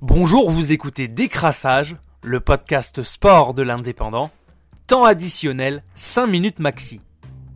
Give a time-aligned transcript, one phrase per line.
[0.00, 4.30] Bonjour, vous écoutez Décrassage, le podcast sport de l'indépendant.
[4.86, 7.00] Temps additionnel, 5 minutes maxi.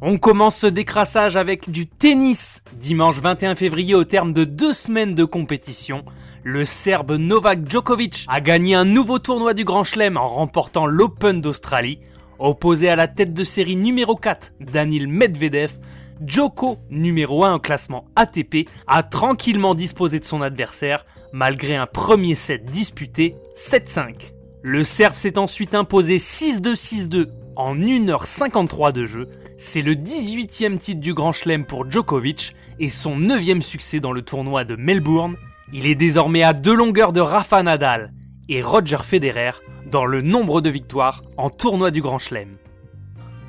[0.01, 2.61] On commence ce décrassage avec du tennis.
[2.73, 6.05] Dimanche 21 février, au terme de deux semaines de compétition,
[6.43, 11.40] le Serbe Novak Djokovic a gagné un nouveau tournoi du Grand Chelem en remportant l'Open
[11.40, 12.01] d'Australie.
[12.40, 15.79] Opposé à la tête de série numéro 4, Danil Medvedev,
[16.27, 22.34] Djoko, numéro 1 au classement ATP, a tranquillement disposé de son adversaire malgré un premier
[22.34, 24.33] set disputé 7-5.
[24.62, 29.29] Le Serbe s'est ensuite imposé 6-2-6-2 en 1h53 de jeu.
[29.59, 34.23] C'est le 18e titre du Grand Chelem pour Djokovic et son 9e succès dans le
[34.23, 35.37] tournoi de Melbourne.
[35.73, 38.12] Il est désormais à deux longueurs de Rafa Nadal
[38.49, 39.52] et Roger Federer
[39.91, 42.57] dans le nombre de victoires en tournoi du Grand Chelem.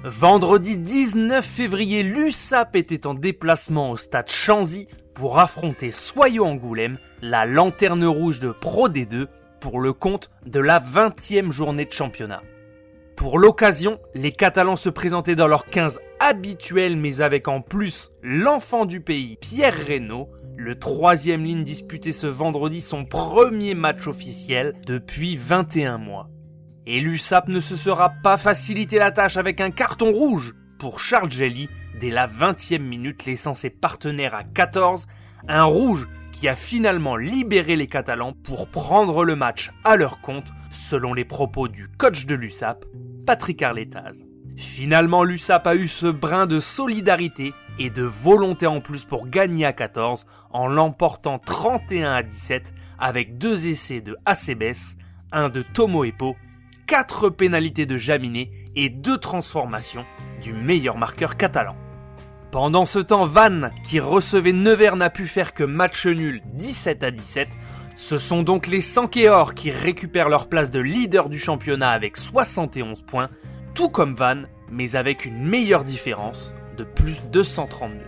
[0.04, 7.46] Vendredi 19 février, l'USAP était en déplacement au stade Chanzy pour affronter Soyo Angoulême, la
[7.46, 9.28] lanterne rouge de Pro D2,
[9.60, 12.42] pour le compte de la 20e journée de championnat.
[13.16, 18.86] Pour l'occasion, les Catalans se présentaient dans leur 15 habituel mais avec en plus l'enfant
[18.86, 25.36] du pays, Pierre Reynaud, le troisième ligne disputé ce vendredi son premier match officiel depuis
[25.38, 26.30] 21 mois.
[26.86, 31.32] Et l'USAP ne se sera pas facilité la tâche avec un carton rouge pour Charles
[31.32, 35.08] Gelly dès la 20e minute laissant ses partenaires à 14,
[35.48, 40.52] un rouge qui a finalement libéré les Catalans pour prendre le match à leur compte
[40.72, 42.86] selon les propos du coach de l'USAP,
[43.26, 44.26] Patrick Arletaz.
[44.56, 49.66] Finalement, l'USAP a eu ce brin de solidarité et de volonté en plus pour gagner
[49.66, 54.96] à 14 en l'emportant 31 à 17 avec deux essais de Acebes,
[55.32, 56.36] un de Tomo Epo
[56.88, 60.06] 4 pénalités de Jaminet et 2 transformations
[60.42, 61.76] du meilleur marqueur catalan.
[62.52, 67.12] Pendant ce temps, Vannes, qui recevait Nevers, n'a pu faire que match nul 17 à
[67.12, 67.48] 17.
[67.96, 73.02] Ce sont donc les Sankéors qui récupèrent leur place de leader du championnat avec 71
[73.04, 73.30] points,
[73.74, 78.00] tout comme Vannes, mais avec une meilleure différence de plus 232.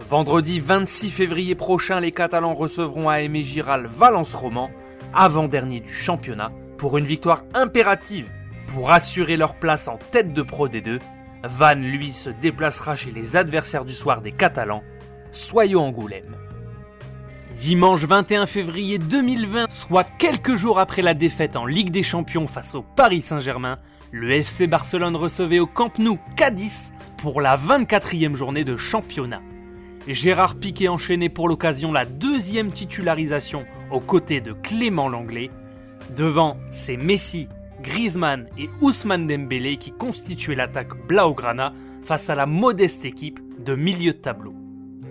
[0.00, 4.70] Vendredi 26 février prochain, les Catalans recevront à Aimé Giral Valence Roman,
[5.12, 8.30] avant-dernier du championnat, pour une victoire impérative
[8.68, 10.98] pour assurer leur place en tête de Pro D2.
[11.44, 14.82] Van, lui, se déplacera chez les adversaires du soir des Catalans,
[15.30, 16.36] Soyons Angoulême.
[17.58, 22.74] Dimanche 21 février 2020, soit quelques jours après la défaite en Ligue des Champions face
[22.74, 23.78] au Paris Saint-Germain,
[24.12, 29.40] le FC Barcelone recevait au Camp Nou Cadiz pour la 24e journée de championnat.
[30.06, 35.50] Gérard Piquet enchaînait pour l'occasion la deuxième titularisation aux côtés de Clément Langlais,
[36.16, 37.48] Devant, c'est Messi,
[37.82, 44.12] Griezmann et Ousmane Dembélé qui constituaient l'attaque Blaugrana face à la modeste équipe de milieu
[44.12, 44.54] de tableau.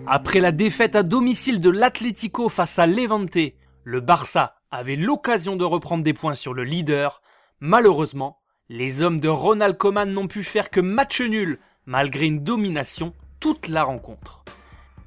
[0.06, 3.38] Après la défaite à domicile de l'Atlético face à Levante,
[3.84, 7.22] le Barça avait l'occasion de reprendre des points sur le leader.
[7.60, 13.14] Malheureusement, les hommes de Ronald Koeman n'ont pu faire que match nul malgré une domination
[13.40, 14.44] toute la rencontre.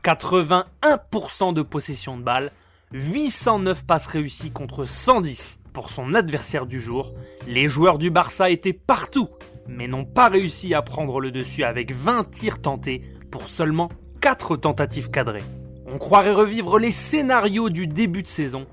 [0.03, 2.51] 81% de possession de balle,
[2.93, 7.13] 809 passes réussies contre 110 pour son adversaire du jour,
[7.47, 9.29] les joueurs du Barça étaient partout,
[9.65, 13.01] mais n'ont pas réussi à prendre le dessus avec 20 tirs tentés
[13.31, 13.87] pour seulement
[14.19, 15.45] 4 tentatives cadrées.
[15.85, 18.67] On croirait revivre les scénarios du début de saison,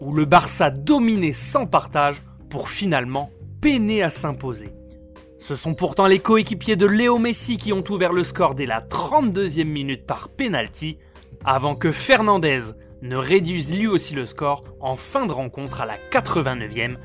[0.00, 4.70] où le Barça dominait sans partage pour finalement peiner à s'imposer.
[5.40, 8.80] Ce sont pourtant les coéquipiers de Léo Messi qui ont ouvert le score dès la
[8.80, 10.98] 32e minute par penalty,
[11.44, 12.60] avant que Fernandez
[13.02, 16.96] ne réduise lui aussi le score en fin de rencontre à la 89e,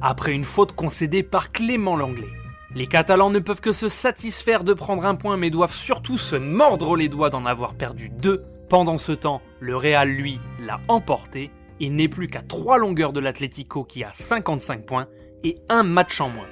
[0.00, 2.28] après une faute concédée par Clément Langlais.
[2.74, 6.36] Les Catalans ne peuvent que se satisfaire de prendre un point mais doivent surtout se
[6.36, 8.44] mordre les doigts d'en avoir perdu deux.
[8.68, 11.50] Pendant ce temps, le Real, lui, l'a emporté
[11.80, 15.08] et n'est plus qu'à trois longueurs de l'Atlético qui a 55 points
[15.42, 16.48] et un match en moins.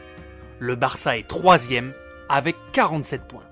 [0.58, 1.92] Le Barça est troisième
[2.28, 3.42] avec 47 points.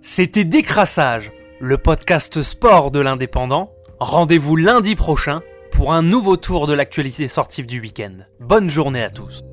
[0.00, 1.30] C'était Décrassage,
[1.62, 7.66] le podcast sport de l'indépendant Rendez-vous lundi prochain pour un nouveau tour de l'actualité sportive
[7.66, 8.14] du week-end.
[8.40, 9.44] Bonne journée à tous.